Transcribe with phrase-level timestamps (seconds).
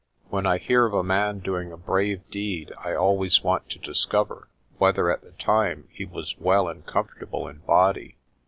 [0.31, 4.47] When I hear of a man doing a brave deed I always want to discover
[4.79, 8.17] whether at the time he was well and comfortable in body.